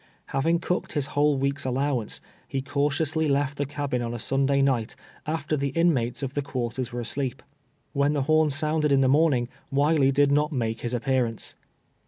Having 0.33 0.61
cooked 0.61 0.93
his 0.93 1.05
whole 1.13 1.37
week's 1.37 1.63
allowance, 1.63 2.21
he 2.47 2.63
cautiously 2.63 3.27
left 3.29 3.59
the 3.59 3.67
cabin 3.67 4.01
on 4.01 4.15
a 4.15 4.17
Sunday 4.17 4.59
night, 4.59 4.95
after 5.27 5.55
the 5.55 5.67
inmates 5.67 6.23
of 6.23 6.33
the 6.33 6.41
quarters 6.41 6.87
M 6.89 6.95
ere 6.95 7.01
asleep. 7.01 7.43
AVlien 7.95 8.13
the 8.13 8.23
horn 8.23 8.49
sounded 8.49 8.91
in 8.91 9.01
the 9.01 9.07
morning, 9.07 9.47
"Wiley 9.69 10.11
did 10.11 10.31
not 10.31 10.51
make 10.51 10.81
his 10.81 10.95
ai^pearance. 10.95 11.53